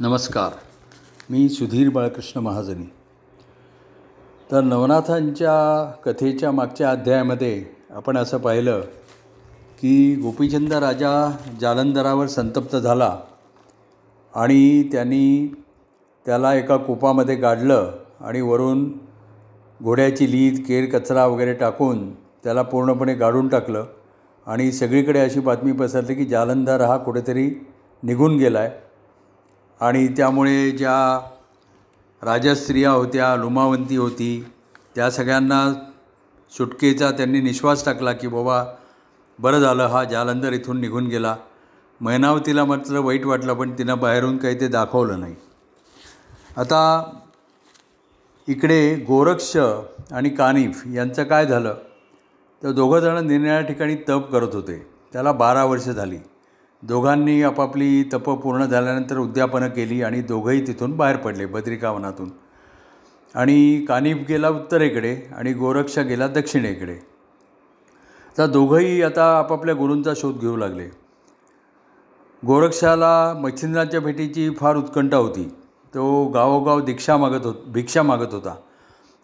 नमस्कार. 0.00 0.52
मी 1.30 1.48
सुधीर 1.48 1.90
बाळकृष्ण 1.90 2.40
महाजनी. 2.40 2.84
तर 4.52 4.60
नवनाथांच्या 4.60 5.90
कथेच्या 6.04 6.52
मागच्या 6.52 6.90
अध्यायामध्ये 6.90 7.64
आपण 7.90 8.16
असं 8.16 8.38
पाहिलं 8.38 8.80
की 9.80 10.16
गोपीचंद 10.16 10.72
राजा 10.72 11.36
जालंधरावर 11.60 12.26
संतप्त 12.26 12.76
झाला 12.76 13.18
आणि 14.34 14.82
त्यांनी 14.82 15.54
त्याला 16.26 16.54
एका 16.54 16.76
कोपामध्ये 16.76 17.34
गाडलं 17.34 17.92
आणि 18.20 18.40
वरून 18.40 18.92
घोड्याची 19.82 20.30
लीद 20.30 20.64
केर 20.68 20.98
कचरा 20.98 21.26
वगैरे 21.26 21.52
टाकून 21.52 22.14
त्याला 22.14 22.62
पूर्णपणे 22.62 23.14
गाडून 23.14 23.48
टाकलं. 23.48 23.84
आणि 24.46 24.72
सगळीकडे 24.72 25.20
अशी 25.20 25.40
बातमी 25.40 25.72
पसरली 25.72 26.14
की 26.14 26.24
जालंधर 26.24 26.80
हा 26.80 26.96
कुठेतरी 26.96 27.66
निघून 28.02 28.36
गेला 28.36 28.58
आहे 28.58 28.89
आणि 29.80 30.08
त्यामुळे 30.08 30.70
ज्या 30.70 31.28
राजस्त्रिया 32.22 32.90
होत्या 32.90 33.36
लुमावंती 33.36 33.96
होती 33.96 34.46
त्या 34.94 35.10
सगळ्यांना 35.10 35.72
सुटकेचा 36.56 37.10
त्यांनी 37.10 37.40
निश्वास 37.40 37.84
टाकला 37.84 38.12
की 38.12 38.28
बाबा 38.28 38.64
बरं 39.38 39.58
झालं 39.58 39.86
हा 39.86 40.04
जालंधर 40.04 40.52
इथून 40.52 40.80
निघून 40.80 41.06
गेला. 41.06 41.36
मैनावतीला 42.00 42.64
मात्र 42.64 42.98
वाईट 42.98 43.24
वाटलं 43.24 43.54
पण 43.54 43.78
तिनं 43.78 43.98
बाहेरून 43.98 44.36
काही 44.36 44.60
ते 44.60 44.68
दाखवलं 44.68 45.20
नाही. 45.20 45.34
आता 46.56 47.12
इकडे 48.48 48.94
गोरक्ष 48.96 49.56
आणि 50.12 50.30
कानिफ 50.30 50.82
यांचं 50.94 51.24
काय 51.24 51.46
झालं? 51.46 51.74
तर 52.62 52.70
दोघंजणं 52.70 53.26
निरनिळ्या 53.26 53.60
ठिकाणी 53.60 53.94
तप 53.94 54.28
करत 54.32 54.54
होते. 54.54 54.86
त्याला 55.12 55.32
बारा 55.32 55.64
वर्ष 55.64 55.84
झाली. 55.84 56.18
दोघांनी 56.82 57.42
आपापली 57.42 58.02
तपं 58.12 58.36
पूर्ण 58.36 58.64
झाल्यानंतर 58.64 59.18
उद्यापनं 59.18 59.68
केली 59.68 60.02
आणि 60.02 60.20
दोघंही 60.20 60.66
तिथून 60.66 60.96
बाहेर 60.96 61.16
पडले 61.16 61.46
बद्रिकावनातून. 61.46 62.30
आणि 63.34 63.84
कानिप 63.88 64.24
गेला 64.28 64.48
उत्तरेकडे 64.48 65.16
आणि 65.36 65.52
गोरक्ष 65.52 65.98
गेला 65.98 66.28
दक्षिणेकडे. 66.28 66.96
तर 68.38 68.46
दोघंही 68.46 69.02
आता 69.02 69.38
आपापल्या 69.38 69.74
गुरूंचा 69.74 70.12
शोध 70.16 70.38
घेऊ 70.38 70.56
लागले. 70.56 70.88
गोरक्षाला 72.46 73.34
मच्छिंद्रांच्या 73.36 74.00
भेटीची 74.00 74.50
फार 74.50 74.76
उत्कंठा 74.76 75.16
होती. 75.16 75.54
तो 75.94 76.26
गावोगाव 76.26 76.80
दीक्षा 76.80 77.16
मागत 77.16 77.46
होत 77.46 77.54
भिक्षा 77.66 78.02
मागत 78.02 78.34
होता. 78.34 78.54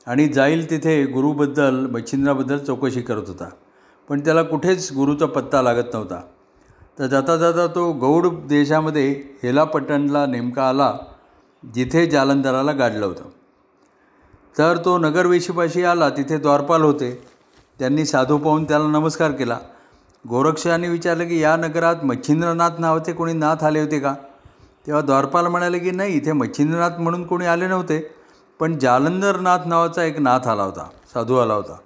आणि 0.06 0.27
जाईल 0.27 0.70
तिथे 0.70 1.05
गुरुबद्दल 1.05 1.86
मच्छिंद्राबद्दल 1.86 2.59
चौकशी 2.59 3.00
करत 3.00 3.25
होता. 3.27 3.50
पण 4.09 4.20
त्याला 4.20 4.42
कुठेच 4.42 4.92
गुरुचा 4.92 5.27
पत्ता 5.27 5.62
लागत 5.62 5.94
नव्हता. 5.94 6.20
तर 6.98 7.06
जाता 7.06 7.36
जाता 7.36 7.66
तो 7.66 7.92
गौड 7.92 8.27
देशामध्ये 8.48 9.08
हेलापट्टणला 9.42 10.27
नेमका 10.27 10.69
आला 10.69 10.92
जिथे 11.75 12.06
जालंधराला 12.06 12.72
गाडलं 12.72 13.06
होतं. 13.06 13.25
तर 14.58 14.77
तो 14.84 14.97
नगरवेशीपाशी 14.98 15.84
आला 15.84 16.08
तिथे 16.11 16.36
द्वारपाल 16.38 16.83
होते. 16.83 17.11
त्यांनी 17.78 18.05
साधू 18.05 18.38
पाहून 18.38 18.64
त्याला 18.64 18.86
नमस्कार 18.88 19.33
केला. 19.33 19.58
गोरक्षाने 20.25 20.88
विचारलं 20.88 21.28
की 21.28 21.42
या 21.42 21.56
नगरात 21.56 22.05
मच्छिंद्रनाथ 22.05 22.78
नावाचे 22.78 23.12
कोणी 23.12 23.33
नाथ 23.33 23.64
आले 23.64 23.81
होते 23.81 23.98
का? 24.00 24.14
तेव्हा 24.86 25.03
द्वारपाल 25.03 25.47
म्हणाले 25.47 25.78
की 25.78 25.91
नाही 25.91 26.16
इथे 26.16 26.33
मच्छिंद्रनाथ 26.33 26.98
म्हणून 26.98 27.27
कोणी 27.27 27.47
आले 27.47 27.66
नव्हते 27.66 27.98
पण 28.60 28.78
जालंधरनाथ 28.78 29.66
नावाचा 29.66 30.05
एक 30.05 30.19
नाथ 30.20 30.47
आला 30.48 30.62
होता 30.62 30.88
साधू 31.14 31.36
आला 31.36 31.55
होता. 31.55 31.77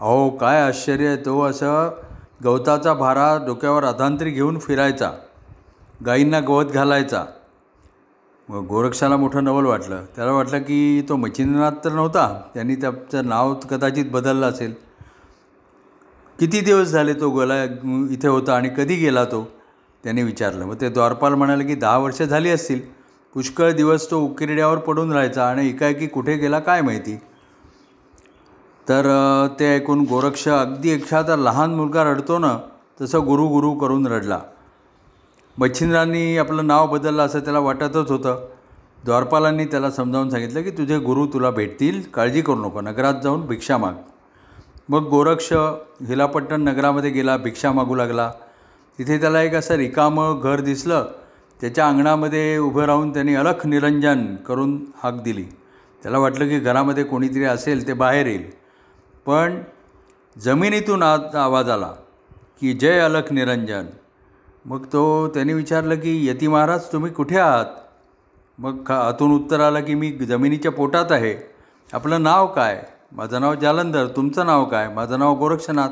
अहो 0.00 0.28
काय 0.30 0.60
आश्चर्य 0.62 1.06
आहे 1.06 1.16
तो 1.16 1.40
असं 1.42 1.90
गवताचा 2.44 2.94
भारा 2.94 3.38
डोक्यावर 3.46 3.84
अधांतरी 3.84 4.30
घेऊन 4.30 4.58
फिरायचा. 4.58 5.10
गाईंना 6.06 6.40
गवत 6.40 6.64
घालायचा. 6.64 7.24
मग 8.48 8.66
गोरक्षाला 8.66 9.16
मोठं 9.16 9.44
नवल 9.44 9.64
वाटलं. 9.64 10.04
त्याला 10.16 10.32
वाटलं 10.32 10.58
की 10.58 11.06
तो 11.08 11.16
मच्छिंद्रनाथ 11.16 11.70
तर 11.84 11.92
नव्हता. 11.92 12.40
त्यांनी 12.54 12.74
त्याचं 12.74 13.26
नाव 13.26 13.54
कदाचित 13.54 14.04
बदललं 14.10 14.48
असेल. 14.48 14.74
किती 16.38 16.60
दिवस 16.60 16.88
झाले 16.88 17.14
तो 17.14 17.30
गोला 17.30 17.64
इथे 18.10 18.28
होता 18.28 18.56
आणि 18.56 18.68
कधी 18.68 18.94
गेला 18.94 19.24
तो? 19.24 19.48
त्याने 20.04 20.22
विचारलं. 20.22 20.64
मग 20.64 20.74
ते 20.80 20.88
द्वारपाल 20.88 21.34
म्हणाले 21.34 21.64
की 21.64 21.74
दहा 21.74 21.98
वर्ष 21.98 22.22
झाली 22.22 22.50
असतील. 22.50 22.80
पुष्कळ 23.34 23.72
दिवस 23.72 24.10
तो 24.10 24.20
उकिरड्यावर 24.20 24.78
पडून 24.78 25.12
राहायचा 25.12 25.48
आणि 25.48 25.68
एकाएकी 25.68 26.06
कुठे 26.06 26.36
गेला 26.36 26.58
काय 26.58 26.82
माहिती? 26.82 27.20
तर 28.88 29.06
ते 29.60 29.74
ऐकून 29.76 30.04
गोरक्ष 30.04 30.48
अगदी 30.48 30.90
एखादा 30.90 31.36
लहान 31.36 31.74
मुलगा 31.74 32.04
रडतो 32.04 32.38
ना 32.38 32.58
तसं 33.00 33.26
गुरु 33.26 33.46
गुरु 33.48 33.74
करून 33.74 34.06
रडला. 34.06 34.40
मच्छिंद्रांनी 35.58 36.36
आपलं 36.36 36.66
नाव 36.66 36.86
बदललं 36.86 37.26
असं 37.26 37.40
त्याला 37.40 37.58
वाटतच 37.58 38.10
होतं. 38.10 38.48
द्वारपालांनी 39.04 39.64
त्याला 39.64 39.90
समजावून 39.90 40.30
सांगितलं 40.30 40.62
की 40.62 40.70
तुझे 40.70 40.98
गुरु 40.98 41.26
तुला 41.26 41.50
भेटतील 41.50 42.02
काळजी 42.14 42.40
करू 42.40 42.56
नको 42.56 42.80
नगरात 42.80 43.14
जाऊन 43.22 43.46
भिक्षा 43.46 43.76
माग. 43.76 43.94
मग 44.88 45.08
गोरक्ष 45.08 45.52
हिलापट्टण 46.08 46.62
नगरामध्ये 46.62 47.10
गेला 47.10 47.36
भिक्षा 47.36 47.72
मागू 47.72 47.94
लागला. 47.94 48.30
तिथे 48.98 49.20
त्याला 49.20 49.42
एक 49.42 49.54
असं 49.54 49.74
रिकामं 49.74 50.40
घर 50.42 50.60
दिसलं. 50.60 51.06
त्याच्या 51.60 51.88
अंगणामध्ये 51.88 52.58
उभं 52.58 52.84
राहून 52.84 53.12
त्यांनी 53.12 53.34
अलख 53.34 53.66
निरंजन 53.66 54.34
करून 54.36 54.84
हाक 55.02 55.22
दिली. 55.22 55.44
त्याला 56.02 56.18
वाटलं 56.18 56.48
की 56.48 56.58
घरामध्ये 56.58 57.04
कोणीतरी 57.04 57.44
असेल 57.44 57.86
ते 57.86 57.92
बाहेर 57.92 58.26
येईल. 58.26 58.61
पण 59.26 59.62
जमिनीतून 60.38 61.02
आत 61.02 61.36
आवाज 61.36 61.70
आला 61.70 61.92
की 62.60 62.72
जय 62.72 62.98
अलख 62.98 63.32
निरंजन. 63.32 63.86
मग 64.64 64.84
तो 64.92 65.28
त्यांनी 65.28 65.52
विचारलं 65.52 65.94
की 65.94 66.28
यती 66.28 66.46
महाराज 66.46 66.84
तुम्ही 66.84 67.10
कुठे 67.10 67.38
आहात? 67.38 67.66
मग 68.58 68.86
खा 68.86 68.94
आतून 68.94 69.32
उत्तर 69.32 69.60
आलं 69.60 69.80
की 69.80 69.94
मी 69.94 70.10
जमिनीच्या 70.12 70.72
पोटात 70.72 71.12
आहे. 71.12 71.34
आपलं 71.92 72.22
नाव 72.22 72.46
काय? 72.46 72.82
माझं 73.12 73.40
नाव 73.40 73.54
जालंधर 73.54 74.06
तुमचं 74.06 74.46
नाव 74.46 74.64
काय? 74.64 74.88
माझं 74.88 75.18
नाव 75.18 75.34
गोरक्षनाथ 75.34 75.88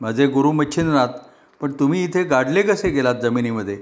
माझे 0.00 0.26
गुरु 0.26 0.52
मच्छिंद्रनाथ. 0.52 1.08
पण 1.60 1.72
तुम्ही 1.72 2.04
इथे 2.04 2.22
गाडले 2.22 2.62
कसे 2.62 2.90
गेलात 2.90 3.14
जमिनीमध्ये? 3.14 3.76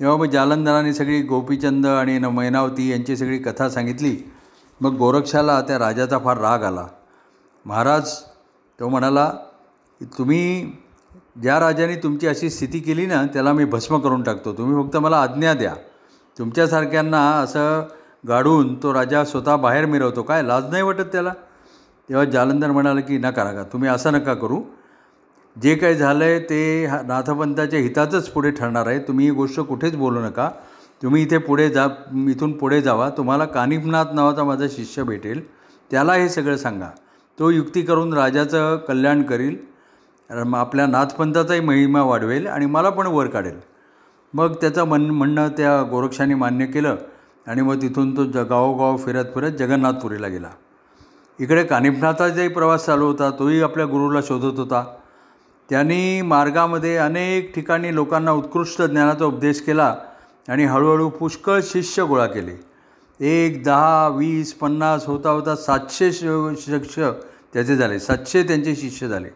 तेव्हा 0.00 0.16
मग 0.16 0.26
जालंधराने 0.26 0.94
सगळी 0.94 1.22
गोपीचंद 1.22 1.86
आणि 1.86 2.18
न 2.18 2.24
मैनावती 2.24 2.90
यांची 2.90 3.16
सगळी 3.16 3.38
कथा 3.38 3.68
सांगितली. 3.68 4.16
मग 4.80 4.96
गोरक्षाला 4.96 5.60
त्या 5.60 5.78
राजाचा 5.78 6.18
फार 6.18 6.38
राग 6.38 6.62
आला. 6.62 6.86
महाराज 7.66 8.12
तो 8.80 8.88
म्हणाला 8.88 9.26
की 10.00 10.04
तुम्ही 10.18 10.72
ज्या 11.42 11.60
राजाने 11.60 11.96
तुमची 11.96 12.26
अशी 12.26 12.50
स्थिती 12.50 12.80
केली 12.80 13.06
ना 13.06 13.24
त्याला 13.24 13.52
मी 13.52 13.64
भस्म 13.64 13.98
करून 13.98 14.22
टाकतो. 14.22 14.52
तुम्ही 14.52 14.82
फक्त 14.82 14.96
मला 14.96 15.20
आज्ञा 15.22 15.54
द्या. 15.54 15.74
तुमच्यासारख्यांना 16.38 17.20
असं 17.40 17.82
गाडून 18.28 18.74
तो 18.82 18.94
राजा 18.94 19.24
स्वतः 19.24 19.56
बाहेर 19.56 19.86
मिरवतो. 19.86 20.22
काय 20.22 20.42
लाज 20.42 20.70
नाही 20.70 20.82
वाटत 20.82 21.12
त्याला? 21.12 21.32
तेव्हा 22.08 22.24
जालंधर 22.24 22.70
म्हणाला 22.70 23.00
की 23.00 23.18
नका 23.18 23.44
नका 23.44 23.62
तुम्ही 23.62 23.88
असं 23.88 24.12
नका 24.12 24.34
करू. 24.34 24.60
जे 25.62 25.74
काही 25.74 25.94
झालं 25.94 26.24
आहे 26.24 26.38
ते 26.40 26.86
हा 26.86 27.00
नाथपंथाच्या 27.02 27.80
हिताचंच 27.80 28.28
पुढे 28.28 28.50
ठरणार 28.50 28.86
आहे. 28.86 28.98
तुम्ही 28.98 29.24
ही 29.26 29.32
गोष्ट 29.32 29.60
कुठेच 29.60 29.96
बोलू 29.96 30.20
नका. 30.20 30.50
तुम्ही 31.02 31.22
इथे 31.22 31.38
पुढे 31.38 31.68
जा 31.70 31.86
इथून 32.28 32.52
पुढे 32.52 32.82
जावा. 32.82 33.08
तुम्हाला 33.10 33.44
कानिफनाथ 33.44 34.14
नावाचा 34.14 34.44
माझा 34.44 34.66
शिष्य 34.70 35.02
भेटेल. 35.02 35.46
त्याला 35.90 36.14
हे 36.14 36.28
सगळं 36.28 36.56
सांगा. 36.56 36.90
तो 37.38 37.50
युक्ती 37.50 37.82
करून 37.82 38.12
राजाचं 38.14 38.76
कल्याण 38.88 39.22
करील. 39.22 39.56
आपल्या 40.54 40.86
नाथपंथाचाही 40.86 41.60
महिमा 41.60 42.02
वाढवेल 42.02 42.46
आणि 42.46 42.66
मला 42.66 42.90
पण 42.90 43.06
वर 43.06 43.26
काढेल. 43.26 43.58
मग 44.34 44.54
त्याचं 44.54 44.84
मन 44.84 45.10
म्हणणं 45.10 45.48
त्या 45.48 45.82
गोरक्षाने 45.82 46.34
मान्य 46.34 46.66
केलं 46.66 46.96
आणि 47.46 47.62
मग 47.62 47.80
तिथून 47.82 48.16
तो 48.16 48.24
ज 48.24 48.36
गावोगाव 48.50 48.96
फिरत 48.96 49.24
फिरत 49.34 49.52
जगन्नाथपुरीला 49.52 50.28
गेला. 50.28 50.50
इकडे 51.38 51.64
कानिफनाथाचाही 51.64 52.48
प्रवास 52.48 52.84
चालू 52.86 53.06
होता 53.06 53.30
तोही 53.38 53.60
आपल्या 53.62 53.86
गुरुला 53.86 54.20
शोधत 54.22 54.58
होता. 54.58 54.84
त्यांनी 55.70 56.22
मार्गामध्ये 56.22 56.96
अनेक 56.96 57.54
ठिकाणी 57.54 57.94
लोकांना 57.94 58.32
उत्कृष्ट 58.32 58.82
ज्ञानाचा 58.82 59.24
उपदेश 59.24 59.60
केला 59.60 59.94
आणि 60.48 60.64
हळूहळू 60.64 61.08
पुष्कळ 61.08 61.60
शिष्य 61.62 62.02
गोळा 62.02 62.26
केले. 62.26 62.56
एक 63.24 63.64
दहा 63.64 64.08
वीस 64.08 64.54
पन्नास 64.54 65.06
होता 65.06 65.30
होता 65.30 65.54
सातशे 65.56 66.12
शिष्य 66.12 67.10
त्याचे 67.52 67.76
झाले. 67.76 67.98
सातशे 67.98 68.42
त्यांचे 68.42 68.76
शिष्य 68.76 69.08
झाले. 69.08 69.28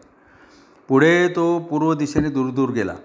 पुढे 0.87 1.27
तो 1.27 1.59
पूर्व 1.59 1.93
दिशेने 1.93 2.29
दूर 2.29 2.49
दूर 2.49 2.69
गेला. 2.69 2.95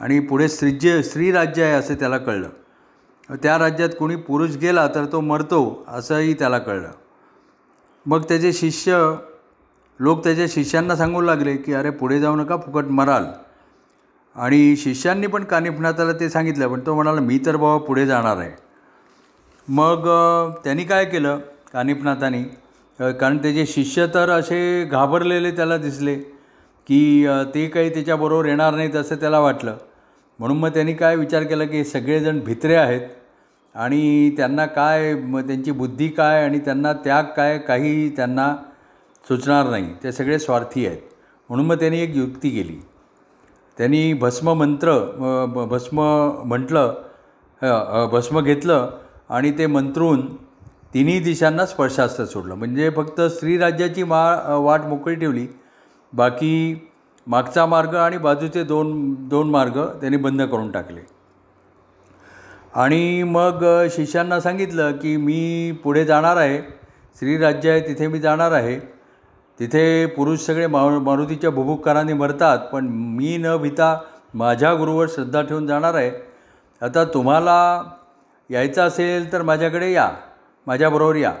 आणि 0.00 0.20
पुढे 0.20 0.48
स्त्रीज्य 0.48 1.02
स्त्रीराज्य 1.02 1.62
आहे 1.62 1.72
असं 1.72 1.94
त्याला 1.94 2.18
कळलं. 2.18 2.48
त्या 3.42 3.58
राज्यात 3.58 3.88
कोणी 3.98 4.16
पुरुष 4.16 4.50
गेला 4.50 4.86
तर 4.86 5.04
तो 5.12 5.20
मरतो 5.20 5.84
असंही 5.88 6.34
त्याला 6.34 6.58
कळलं. 6.58 6.90
मग 8.06 8.22
त्याचे 8.22 8.52
शिष्य 8.52 9.14
लोक 10.00 10.24
त्याच्या 10.24 10.46
शिष्यांना 10.48 10.96
सांगू 10.96 11.20
लागले 11.20 11.56
की 11.56 11.72
अरे 11.72 11.90
पुढे 11.90 12.20
जाऊ 12.20 12.36
नका 12.36 12.56
फुकट 12.56 12.84
मराल. 12.84 13.24
आणि 14.36 14.76
शिष्यांनी 14.76 15.26
पण 15.26 15.44
कानिफनाथाला 15.44 16.12
ते 16.12 16.30
सांगितलं 16.30 16.68
पण 16.68 16.80
तो 16.86 16.94
म्हणाला 16.94 17.20
मी 17.20 17.40
तर 17.46 17.56
बाबा 17.56 17.86
पुढे 17.86 18.06
जाणार 18.06 18.36
आहे. 18.36 18.69
मग 19.70 20.06
त्यांनी 20.64 20.84
काय 20.84 21.04
केलं? 21.04 21.38
कानिफनाथांनी. 21.72 22.42
कारण 22.98 23.36
त्याचे 23.38 23.64
शिष्य 23.66 24.06
तर 24.14 24.30
असे 24.30 24.84
घाबरलेले 24.84 25.50
त्याला 25.56 25.76
दिसले 25.76 26.14
की 26.88 27.26
ते 27.54 27.66
काही 27.68 27.90
त्याच्याबरोबर 27.94 28.46
येणार 28.46 28.74
नाहीत 28.74 28.96
असं 28.96 29.16
त्याला 29.16 29.38
वाटलं. 29.40 29.76
म्हणून 30.38 30.58
मग 30.58 30.68
त्यांनी 30.74 30.92
काय 30.94 31.16
विचार 31.16 31.42
केला 31.42 31.64
की 31.64 31.84
सगळेजण 31.84 32.40
भित्रे 32.44 32.74
आहेत 32.76 33.00
आणि 33.74 34.30
त्यांना 34.36 34.64
काय 34.66 35.14
मग 35.14 35.46
त्यांची 35.46 35.70
बुद्धी 35.70 36.08
काय 36.08 36.44
आणि 36.44 36.58
त्यांना 36.58 36.92
त्याग 37.04 37.24
काय 37.36 37.58
काही 37.58 38.08
त्यांना 38.16 38.54
सुचणार 39.24 39.68
नाही. 39.70 39.92
ते 40.02 40.12
सगळे 40.12 40.38
स्वार्थी 40.38 40.86
आहेत. 40.86 40.98
म्हणून 41.50 41.66
मग 41.66 41.78
त्यांनी 41.80 42.00
एक 42.00 42.16
युक्ती 42.16 42.50
केली. 42.50 42.80
त्यांनी 43.78 44.12
भस्म 44.14 44.52
मंत्र 44.52 44.98
भस्म 45.70 46.00
म्हटलं 46.44 46.94
भस्म 48.12 48.40
घेतलं 48.40 48.90
आणि 49.30 49.50
ते 49.58 49.66
मंत्रून 49.66 50.26
तिन्ही 50.94 51.18
दिशांना 51.20 51.66
स्पर्शास्त्र 51.66 52.24
सोडलं. 52.24 52.54
म्हणजे 52.54 52.90
फक्त 52.90 53.20
स्त्रीराज्याची 53.20 54.04
मा 54.04 54.22
वाट 54.58 54.80
मोकळी 54.80 55.14
ठेवली. 55.14 55.46
बाकी 56.12 56.88
मागचा 57.26 57.66
मार्ग 57.66 57.94
आणि 57.94 58.18
बाजूचे 58.18 58.62
दोन 58.64 59.14
दोन 59.28 59.50
मार्ग 59.50 59.80
त्यांनी 60.00 60.16
बंद 60.16 60.42
करून 60.42 60.70
टाकले. 60.70 61.00
आणि 62.74 63.22
मग 63.22 63.64
शिष्यांना 63.90 64.40
सांगितलं 64.40 64.92
की 64.92 65.16
मी 65.16 65.72
पुढे 65.84 66.04
जाणार 66.04 66.36
आहे. 66.36 66.58
स्त्रीराज्य 67.16 67.70
आहे 67.70 67.80
तिथे 67.80 68.06
मी 68.06 68.18
जाणार 68.18 68.52
आहे. 68.52 68.78
तिथे 69.58 70.06
पुरुष 70.06 70.40
सगळे 70.40 70.66
मा 70.66 70.86
मारुतीच्या 70.98 71.50
भुभुक्कारांनी 71.50 72.12
मरतात 72.12 72.58
पण 72.72 72.86
मी 72.88 73.36
न 73.36 73.56
भिता 73.56 73.96
माझ्या 74.34 74.74
गुरुवर 74.74 75.06
श्रद्धा 75.08 75.42
ठेवून 75.42 75.66
जाणार 75.66 75.94
आहे. 75.94 76.10
आता 76.82 77.04
तुम्हाला 77.04 77.82
यायचं 78.50 78.82
असेल 78.82 79.32
तर 79.32 79.42
माझ्याकडे 79.42 79.92
या 79.92 80.10
माझ्याबरोबर 80.66 81.16
या. 81.16 81.32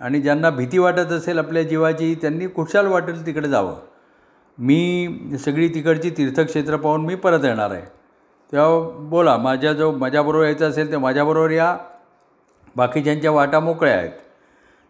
आणि 0.00 0.20
ज्यांना 0.20 0.50
भीती 0.50 0.78
वाटत 0.78 1.12
असेल 1.12 1.38
आपल्या 1.38 1.62
जीवाची 1.62 2.14
त्यांनी 2.14 2.46
कुशाल 2.46 2.86
वाटेल 2.86 3.26
तिकडे 3.26 3.48
जावं. 3.48 3.76
मी 4.58 5.08
सगळी 5.44 5.68
तिकडची 5.68 6.10
तीर्थक्षेत्र 6.10 6.76
पाहून 6.76 7.06
मी 7.06 7.14
परत 7.14 7.44
येणार 7.44 7.70
आहे. 7.70 7.82
तेव्हा 8.52 8.98
बोला 9.08 9.36
माझ्या 9.36 9.72
जो 9.72 9.92
माझ्याबरोबर 9.92 10.44
यायचं 10.44 10.70
असेल 10.70 10.92
तर 10.92 10.98
माझ्याबरोबर 10.98 11.50
या. 11.50 11.76
बाकीच्यांच्या 12.76 13.30
वाटा 13.30 13.60
मोकळ्या 13.60 13.94
आहेत. 13.94 14.10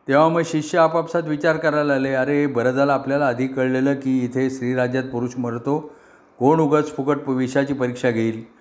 तेव्हा 0.08 0.28
मग 0.28 0.42
शिष्य 0.44 0.78
आपापसात 0.78 1.22
विचार 1.22 1.56
करायला 1.56 1.94
आले 1.94 2.14
अरे 2.14 2.46
बरं 2.46 2.70
झालं 2.70 2.92
आपल्याला 2.92 3.26
आधी 3.26 3.46
कळलेलं 3.46 3.94
की 3.94 4.24
इथे 4.24 4.50
श्रीराज्यात 4.50 5.04
पुरुष 5.04 5.30
मरतो. 5.38 5.90
कोण 6.38 6.60
उगाच 6.60 6.96
फुकट 6.96 7.28
विषाची 7.28 7.74
परीक्षा 7.74 8.10
घेईल? 8.10 8.55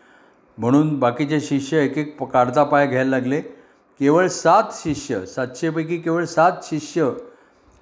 म्हणून 0.58 0.98
बाकीचे 1.00 1.40
शिष्य 1.42 1.84
एक 1.84 1.98
एक 1.98 2.24
काढता 2.24 2.64
पाय 2.64 2.88
घ्यायला 2.88 3.10
लागले. 3.10 3.40
केवळ 4.00 4.28
सात 4.28 4.72
शिष्य 4.74 5.26
सातशेपैकी 5.26 5.98
केवळ 5.98 6.26
सात 6.26 6.64
शिष्य 6.64 7.10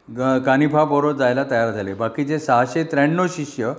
ग 0.07 0.37
कानिफाबरोबर 0.45 1.17
जायला 1.17 1.43
तयार 1.51 1.71
झाले. 1.71 1.93
बाकीचे 1.93 2.39
सहाशे 2.39 2.83
त्र्याण्णव 2.91 3.27
शिष्य 3.35 3.71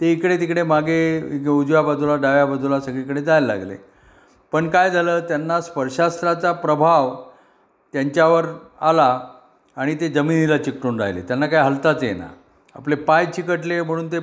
ते 0.00 0.12
इकडे 0.12 0.36
तिकडे 0.40 0.62
मागे 0.62 1.48
उजव्या 1.48 1.82
बाजूला 1.82 2.16
डाव्या 2.16 2.46
बाजूला 2.46 2.80
सगळीकडे 2.80 3.22
जायला 3.22 3.46
लागले. 3.46 3.76
पण 4.52 4.68
काय 4.70 4.90
झालं? 4.90 5.20
त्यांना 5.28 5.60
स्पर्शास्त्राचा 5.60 6.52
प्रभाव 6.52 7.14
त्यांच्यावर 7.94 8.46
आला 8.80 9.20
आणि 9.76 9.94
ते 10.00 10.08
जमिनीला 10.08 10.56
चिकटून 10.58 11.00
राहिले. 11.00 11.20
त्यांना 11.22 11.46
काय 11.46 11.62
हलताच 11.62 12.02
येणार 12.02 12.28
आपले 12.74 12.94
पाय 12.94 13.26
चिकटले 13.26 13.80
म्हणून 13.82 14.12
ते 14.12 14.18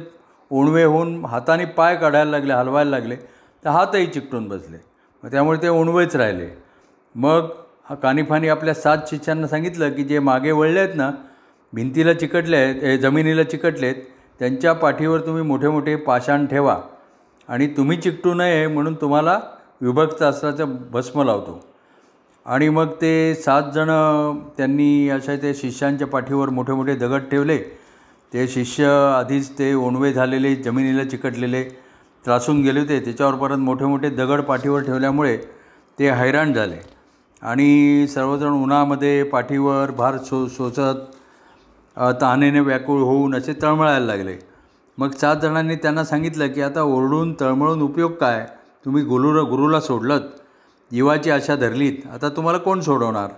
ओणवे 0.52 0.84
होऊन 0.84 1.24
हाताने 1.26 1.66
पाय 1.66 1.96
काढायला 1.96 2.32
लागले 2.32 2.54
हलवायला 2.54 2.90
लागले. 2.90 3.16
तर 3.66 3.70
हातही 3.70 4.06
चिकटून 4.08 4.48
बसले. 4.48 4.78
मग 5.24 5.32
त्यामुळे 5.32 5.62
ते 5.62 5.68
उणवेच 5.68 6.16
राहिले. 6.16 6.50
मग 7.16 7.50
हा 7.90 7.96
कानिफानी 7.96 8.48
आपल्या 8.50 8.74
सात 8.74 8.98
शिष्यांना 9.10 9.48
सांगितलं 9.48 9.90
की 9.90 10.04
जे 10.04 10.20
मागे 10.20 10.52
वळले 10.52 10.80
आहेत 10.80 10.96
ना 10.96 11.10
भिंतीला 11.74 12.14
चिकटले 12.14 12.58
आहेत 12.58 13.00
जमिनीला 13.00 13.44
चिकटले 13.44 13.86
आहेत 13.86 14.02
त्यांच्या 14.40 14.74
पाठीवर 14.74 15.20
तुम्ही 15.20 15.44
मोठे 15.44 15.68
मोठे 15.68 15.96
पाषाण 15.96 16.46
ठेवा 16.46 16.80
आणि 17.50 17.68
तुम्ही 17.68 17.98
चिकटू 18.02 18.34
नये 18.34 18.68
म्हणून 18.68 18.94
तुम्हाला 18.94 19.40
विभक्त 19.82 20.22
असल्याचं 20.24 20.76
भस्म 20.92 21.24
लावतो. 21.24 21.60
आणि 22.46 22.70
मग 22.70 22.92
ते 23.02 23.36
सात 23.36 23.72
जणं 23.76 24.40
त्यांनी 24.58 25.10
अशा 25.10 25.36
ते 25.36 25.54
शिष्यांच्या 25.54 26.08
पाठीवर 26.08 26.50
मोठे 26.50 26.74
मोठे 26.74 26.96
दगड 26.96 27.30
ठेवले. 27.32 27.58
ते 28.34 28.48
शिष्य 28.48 28.86
आधीच 29.18 29.50
ते 29.60 29.74
ओणवे 29.74 30.12
झालेले 30.14 30.56
जमिनीला 30.56 31.04
चिकटलेले 31.04 31.64
त्रासून 32.26 32.62
गेले 32.62 32.80
होते. 32.80 33.00
त्याच्यावर 33.00 33.36
परत 33.36 33.58
मोठे 33.58 33.86
मोठे 33.86 34.10
दगड 34.10 34.42
पाठीवर 34.42 34.82
ठेवल्यामुळे 34.82 35.38
ते 36.00 36.10
हैराण 36.10 36.54
झाले. 36.54 36.78
आणि 37.42 38.08
सर्वजण 38.08 38.52
उन्हामध्ये 38.54 39.24
पाठीवर 39.24 39.92
भार 39.92 40.18
सो 40.18 40.48
सोचत 40.48 41.16
तहानेने 42.22 42.60
व्याकुळ 42.60 43.02
होऊन 43.02 43.36
असे 43.36 43.54
तळमळायला 43.62 44.06
लागले. 44.06 44.36
मग 44.98 45.12
सात 45.12 45.36
जणांनी 45.42 45.76
त्यांना 45.76 46.04
सांगितलं 46.04 46.48
की 46.48 46.62
आता 46.62 46.82
ओरडून 46.82 47.34
तळमळून 47.40 47.82
उपयोग 47.82 48.12
काय? 48.12 48.48
तुम्ही 48.86 49.04
गुरु 49.04 49.46
गुरुला 49.46 49.80
सोडलत. 49.82 50.22
जीवाची 50.92 51.30
आशा 51.32 51.56
धरलीत. 51.56 52.08
आता 52.14 52.30
तुम्हाला 52.30 52.60
कोण 52.60 52.80
सोडवणार? 52.80 53.30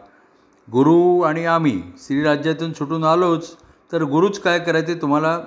गुरु 0.67 1.21
आणि 1.21 1.45
आम्ही 1.45 1.81
श्रीराज्यातून 1.97 2.73
सुटून 2.73 3.03
आलोच 3.03 3.51
तर 3.91 4.03
गुरुच 4.03 4.39
काय 4.39 4.59
करायचे 4.59 4.93
तुम्हाला 4.93 5.39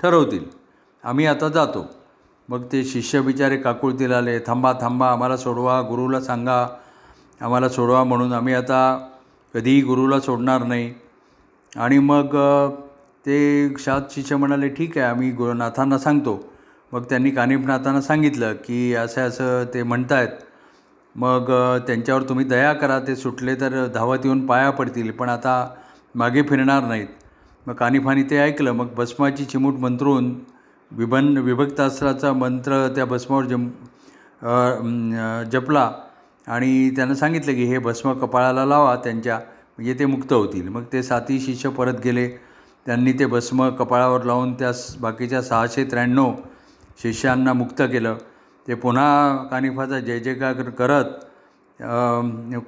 ठरवतील. 0.00 0.44
आम्ही 1.04 1.26
आता 1.26 1.48
जातो. 1.48 1.86
मग 2.50 2.64
ते 2.72 2.82
शिष्य 2.84 3.20
बिचारे 3.20 3.56
काकुळतील 3.56 4.12
आले 4.12 4.38
थांबा 4.46 4.72
थांबा 4.80 5.08
आम्हाला 5.08 5.36
सोडवा 5.36 5.80
गुरुला 5.88 6.20
सांगा 6.20 6.66
आम्हाला 7.40 7.68
सोडवा 7.68 8.02
म्हणून 8.04 8.32
आम्ही 8.32 8.54
आता 8.54 8.80
कधीही 9.54 9.82
गुरुला 9.82 10.18
सोडणार 10.20 10.62
नाही. 10.62 10.92
आणि 11.72 11.98
मग 11.98 12.36
ते 13.26 13.74
शात 13.78 14.12
शिष्य 14.14 14.36
म्हणाले 14.36 14.68
ठीक 14.68 14.98
आहे 14.98 15.06
आम्ही 15.06 15.30
गुरुनाथांना 15.32 15.98
सांगतो. 15.98 16.38
मग 16.92 17.04
त्यांनी 17.10 17.30
कानिपनाथांना 17.30 18.00
सांगितलं 18.00 18.54
की 18.64 18.94
असं 18.94 19.28
असं 19.28 19.64
ते 19.74 19.82
म्हणत 19.82 20.12
आहेत 20.12 20.28
मग 21.14 21.50
त्यांच्यावर 21.86 22.22
तुम्ही 22.22 22.44
दया 22.44 22.72
करा 22.72 22.98
ते 23.06 23.16
सुटले 23.16 23.54
तर 23.60 23.86
धावत 23.94 24.24
येऊन 24.24 24.46
पाया 24.46 24.70
पडतील 24.70 25.10
पण 25.10 25.28
आता 25.28 25.54
मागे 26.14 26.42
फिरणार 26.42 26.82
नाहीत. 26.84 27.06
मग 27.66 27.74
कानिफानी 27.74 28.22
ते 28.22 28.38
ऐकलं 28.38 28.72
मग 28.72 28.94
भस्माची 28.96 29.44
चिमूट 29.44 29.74
मंत्रून 29.80 30.34
विभन 30.90 31.36
विभक्तास्त्राचा 31.38 32.32
मंत्र 32.32 32.86
त्या 32.94 33.04
भस्मावर 33.04 33.44
जम 33.46 33.68
जपला. 35.52 35.90
आणि 36.46 36.90
त्यांना 36.96 37.14
सांगितलं 37.14 37.54
की 37.54 37.64
हे 37.64 37.78
भस्म 37.78 38.12
कपाळाला 38.18 38.64
लावा 38.64 38.94
त्यांच्या 39.04 39.36
म्हणजे 39.36 39.94
ते 39.98 40.06
मुक्त 40.06 40.32
होतील. 40.32 40.68
मग 40.68 40.84
ते 40.92 41.02
साती 41.02 41.38
शिष्य 41.40 41.68
परत 41.68 42.00
गेले. 42.04 42.28
त्यांनी 42.86 43.12
ते 43.18 43.26
भस्म 43.26 43.68
कपाळावर 43.78 44.24
लावून 44.24 44.52
त्या 44.58 44.70
बाकीच्या 45.00 45.42
सहाशे 45.42 45.84
त्र्याण्णव 45.90 46.32
शिष्यांना 47.02 47.52
मुक्त 47.52 47.82
केलं. 47.92 48.16
ते 48.66 48.74
पुन्हा 48.74 49.36
कानिफाचा 49.50 49.98
जय 50.00 50.18
जयकार 50.20 50.70
करत 50.78 51.04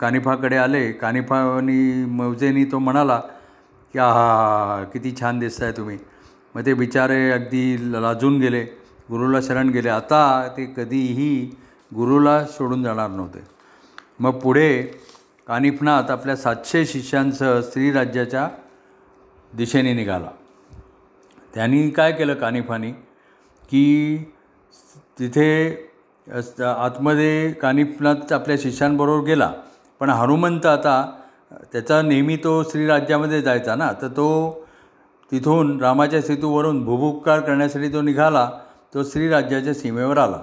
कानिफाकडे 0.01 0.57
आले. 0.57 0.91
कानिफानी 0.93 2.05
मौजेनी 2.09 2.65
तो 2.73 2.79
म्हणाला 2.79 3.21
की 3.95 3.99
हा 3.99 4.85
किती 4.93 5.15
छान 5.21 5.39
दिसत 5.39 5.63
आहे 5.63 5.73
तुम्ही. 5.77 5.99
मग 6.55 6.65
ते 6.67 6.75
बिचारे 6.75 7.31
अगदी 7.31 7.93
लाजून 7.93 8.39
गेले 8.41 8.63
गुरुला 9.11 9.41
शरण 9.41 9.69
गेले. 9.69 9.89
आता 9.89 10.49
ते 10.57 10.65
कधीही 10.77 11.57
गुरुला 11.95 12.45
सोडून 12.47 12.83
जाणार 12.83 13.11
नव्हते. 13.11 13.41
मग 14.21 14.39
पुढे 14.39 14.83
कानिफनाथ 15.47 16.11
आपल्या 16.11 16.37
सातशे 16.37 16.85
शिष्यांसह 16.87 17.61
स्त्रीराज्याच्या 17.61 18.49
दिशेने 19.53 19.93
निघाला. 19.93 20.31
त्यांनी 21.55 21.89
काय 21.91 22.13
केलं 22.13 22.35
कानिफानी? 22.35 22.93
की 23.71 24.17
तिथे 25.19 25.91
आतमध्ये 26.65 27.53
कानिफनाथ 27.53 28.33
आपल्या 28.33 28.57
शिष्यांबरोबर 28.61 29.27
गेला. 29.27 29.53
पण 30.01 30.11
हनुमंत 30.11 30.67
आता 30.67 31.11
त्याचा 31.73 32.01
नेहमी 32.03 32.37
तो 32.37 32.63
श्रीराज्यामध्ये 32.63 33.41
जायचा 33.43 33.75
ना 33.75 33.93
तर 34.03 34.09
तो 34.09 34.62
तिथून 35.33 35.81
रामाच्या 35.81 36.21
सेतूवरून 36.21 36.85
भूभुपकार 36.85 37.41
करण्यासाठी 37.41 37.89
तो 37.89 38.03
निघाला 38.03 38.51
तो 38.95 39.05
श्रीराज्याच्या 39.05 39.75
सीमेवर 39.75 40.19
आला. 40.19 40.43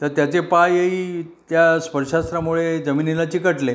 तर 0.00 0.08
त्याचे 0.08 0.40
पायही 0.40 1.22
त्या 1.22 1.80
स्पर्शास्त्रामुळे 1.80 2.78
जमिनीला 2.78 3.24
चिकटले. 3.24 3.74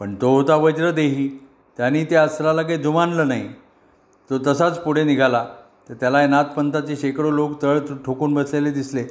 पण 0.00 0.14
तो 0.14 0.34
होता 0.34 0.56
वज्रदेही. 0.56 1.46
त्यांनी 1.76 2.04
त्या 2.04 2.22
अस्त्राला 2.22 2.62
काही 2.62 2.78
जुमानलं 2.78 3.28
नाही. 3.28 3.48
तो 4.30 4.38
तसाच 4.46 4.78
पुढे 4.78 5.04
निघाला. 5.04 5.46
तर 5.88 5.94
त्याला 5.94 6.26
नाथपंथाचे 6.26 6.96
शेकडो 6.96 7.30
लोक 7.30 7.62
तळ 7.62 7.78
ठोकून 8.06 8.34
बसलेले 8.34 8.70
दिसले. 8.70 9.04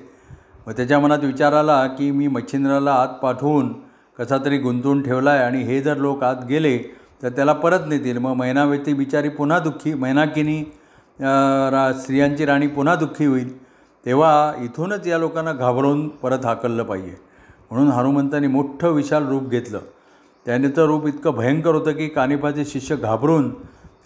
मग 0.67 0.73
त्याच्या 0.73 0.99
मनात 0.99 1.19
विचार 1.19 1.53
आला 1.53 1.87
की 1.87 2.11
मी 2.11 2.27
मच्छिंद्राला 2.27 2.93
आत 2.93 3.07
पाठवून 3.07 3.73
कसा 4.19 4.37
तरी 4.45 4.57
गुंतवून 4.57 5.01
ठेवला 5.01 5.31
आहे 5.31 5.43
आणि 5.43 5.63
हे 5.63 5.81
जर 5.81 5.97
लोक 5.97 6.23
आत 6.23 6.45
गेले 6.49 6.77
तर 7.23 7.29
त्याला 7.29 7.53
परत 7.53 7.87
नेतील. 7.87 8.17
मग 8.17 8.33
महिनावेती 8.33 8.93
बिचारी 8.93 9.29
पुन्हा 9.29 9.59
दुःखी 9.59 9.93
मैनाकिनी 9.93 10.61
रा 11.71 11.91
स्त्रियांची 11.99 12.45
राणी 12.45 12.67
पुन्हा 12.67 12.95
दुःखी 12.95 13.25
होईल. 13.25 13.57
तेव्हा 14.05 14.53
इथूनच 14.61 15.07
या 15.07 15.17
लोकांना 15.17 15.53
घाबरवून 15.53 16.07
परत 16.09 16.45
हाकललं 16.45 16.83
पाहिजे. 16.83 17.15
म्हणून 17.71 17.91
हनुमंतांनी 17.91 18.47
मोठं 18.47 18.91
विशाल 18.91 19.27
रूप 19.27 19.49
घेतलं. 19.49 19.79
त्याने 20.45 20.67
तर 20.67 20.85
रूप 20.85 21.07
इतकं 21.07 21.31
भयंकर 21.31 21.75
होतं 21.75 21.91
की 21.91 22.07
कानिफाचे 22.07 22.65
शिष्य 22.65 22.95
घाबरून 22.95 23.49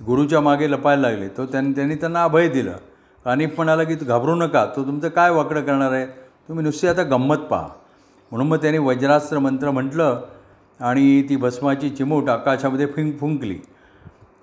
गुरुच्या 0.05 0.39
मागे 0.41 0.71
लपायला 0.71 1.01
लागले. 1.01 1.27
तो 1.27 1.45
त्यांनी 1.45 1.71
त्यांनी 1.71 1.95
त्यांना 1.95 2.23
अभय 2.23 2.47
दिलं. 2.47 2.73
कानिफ 3.25 3.49
म्हणाला 3.55 3.83
की 3.83 3.95
घाबरू 3.95 4.35
नका. 4.35 4.65
तो 4.65 4.85
तुमचं 4.85 5.09
काय 5.09 5.31
वाकडं 5.31 5.61
करणार 5.61 5.91
आहे? 5.91 6.05
तुम्ही 6.47 6.65
नुसती 6.65 6.87
आता 6.87 7.03
गंमत 7.03 7.45
पहा. 7.49 7.67
म्हणून 8.31 8.47
मग 8.47 8.57
त्याने 8.57 8.77
वज्रास्त्र 8.77 9.39
मंत्र 9.39 9.71
म्हटलं 9.71 10.21
आणि 10.83 11.21
ती 11.29 11.35
भस्माची 11.35 11.89
चिमूट 11.89 12.29
आकाशामध्ये 12.29 12.85
फिंक 12.85 13.19
फुंकली. 13.19 13.55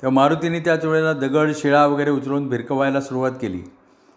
तेव्हा 0.03 0.11
मारुतीने 0.11 0.61
त्याच 0.61 0.85
वेळेला 0.85 1.13
दगड 1.13 1.51
शिळा 1.55 1.87
वगैरे 1.87 2.11
उचलून 2.11 2.49
भिरकवायला 2.49 3.01
सुरुवात 3.01 3.31
केली. 3.31 3.63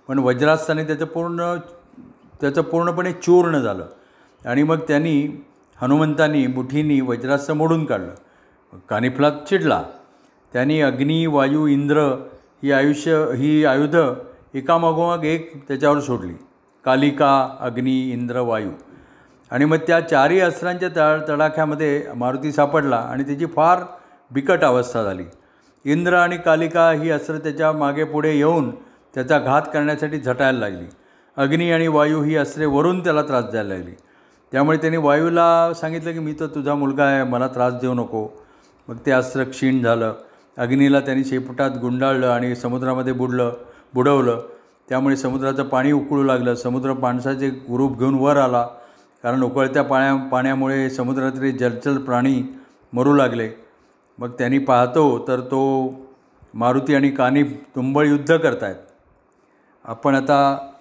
पण 0.07 0.19
वज्रास्ताने 0.19 0.83
त्याचं 0.83 1.05
पूर्ण 1.05 1.55
त्याचं 2.41 2.61
पूर्णपणे 2.61 3.11
चूर्ण 3.11 3.57
झालं. 3.57 3.85
आणि 4.45 4.63
मग 4.63 4.77
त्यांनी 4.77 5.45
हनुमंतांनी 5.81 6.47
मुठीनी 6.47 7.01
वज्रास्त्र 7.01 7.53
मोडून 7.53 7.85
काढलं. 7.85 8.11
कानिफलात 8.89 9.31
चिडला. 9.49 9.83
त्यांनी 10.53 10.81
अग्नी 10.81 11.25
वायू 11.25 11.67
इंद्र 11.67 11.99
ही 12.63 12.71
आयुष्य 12.71 13.25
ही 13.37 13.65
आयुधं 13.65 14.13
एकामागोमाग 14.53 15.23
एक 15.23 15.67
त्याच्यावर 15.67 15.99
सोडली. 15.99 16.33
कालिका 16.85 17.57
अग्नी 17.59 18.11
इंद्र 18.11 18.39
वायू. 18.39 18.69
आणि 19.53 19.65
मग 19.65 19.77
त्या 19.77 19.99
चारही 19.99 20.39
अस्त्रांच्या 20.39 20.89
तळ 20.95 21.19
तडाख्यामध्ये 21.29 22.05
मारुती 22.15 22.51
सापडला 22.51 22.95
आणि 22.95 23.23
त्याची 23.23 23.45
फार 23.45 23.79
बिकट 24.31 24.63
अवस्था 24.63 25.03
झाली. 25.03 25.23
इंद्र 25.85 26.13
आणि 26.13 26.37
कालिका 26.37 26.91
ही 26.91 27.11
अस्त्र 27.11 27.37
त्याच्यामागे 27.37 28.03
पुढे 28.03 28.33
येऊन 28.33 28.71
त्याचा 29.15 29.39
घात 29.39 29.61
करण्यासाठी 29.73 30.19
झटायला 30.19 30.59
लागली. 30.59 30.85
अग्नी 31.37 31.71
आणि 31.71 31.87
वायू 31.87 32.23
ही 32.23 32.35
अस्त्रे 32.35 32.65
वरून 32.65 33.03
त्याला 33.03 33.21
त्रास 33.21 33.43
द्यायला 33.43 33.73
लागली. 33.73 33.91
त्यामुळे 34.51 34.77
त्यांनी 34.77 34.97
वायूला 34.97 35.73
सांगितलं 35.73 36.11
की 36.11 36.19
मी 36.19 36.33
तर 36.39 36.45
तुझा 36.45 36.75
मुलगा 36.75 37.03
आहे 37.03 37.23
मला 37.23 37.47
त्रास 37.47 37.73
देऊ 37.73 37.93
नको. 37.93 38.27
मग 38.87 38.95
ते 39.05 39.11
अस्त्र 39.11 39.43
क्षीण 39.43 39.83
झालं. 39.83 40.13
अग्नीला 40.57 40.99
त्यांनी 40.99 41.23
शेपटात 41.23 41.71
गुंडाळलं 41.81 42.27
आणि 42.27 42.55
समुद्रामध्ये 42.55 43.13
बुडलं 43.13 43.53
बुडवलं. 43.93 44.41
त्यामुळे 44.89 45.15
समुद्राचं 45.15 45.63
पाणी 45.63 45.91
उकळू 45.91 46.23
लागलं. 46.23 46.55
समुद्र 46.55 46.93
माणसाचे 46.93 47.49
ग्रुप 47.49 47.99
घेऊन 47.99 48.15
वर 48.15 48.37
आला. 48.37 48.67
कारण 49.23 49.43
उकळत्या 49.43 49.83
पाण्या 49.83 50.29
पाण्यामुळे 50.29 50.89
समुद्रातले 50.89 51.51
जलचल 51.51 51.97
प्राणी 51.97 52.59
मरू 52.93 53.13
लागले. 53.13 53.49
मग 54.17 54.29
त्यांनी 54.29 54.57
पाहतो 54.59 55.25
तर 55.27 55.39
तो 55.39 55.91
मारुती 56.53 56.95
आणि 56.95 57.09
कानी 57.09 57.43
तुंबळ 57.43 58.05
युद्ध 58.05 58.37
करतायत. 58.37 58.75
आपण 59.83 60.15
आता 60.15 60.71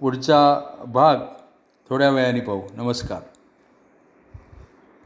पुढचा 0.00 0.60
भाग 0.88 1.16
थोड्या 1.90 2.10
वेळाने 2.10 2.40
पाहू. 2.40 2.62
नमस्कार. 2.76 3.20